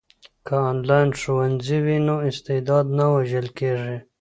[0.45, 3.97] که انلاین ښوونځی وي نو استعداد نه وژل کیږي.